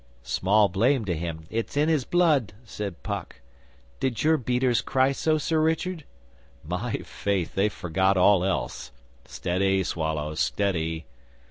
'Small 0.23 0.67
blame 0.67 1.05
to 1.05 1.15
him. 1.15 1.45
It 1.51 1.69
is 1.69 1.77
in 1.77 1.87
his 1.87 2.05
blood,' 2.05 2.53
said 2.65 3.03
Puck. 3.03 3.35
'Did 3.99 4.23
your 4.23 4.35
beaters 4.35 4.81
cry 4.81 5.11
so, 5.11 5.37
Sir 5.37 5.61
Richard?' 5.61 6.05
'My 6.63 6.93
faith, 7.03 7.53
they 7.53 7.69
forgot 7.69 8.17
all 8.17 8.43
else. 8.43 8.91
(Steady, 9.25 9.83
Swallow, 9.83 10.33
steady!) 10.33 11.05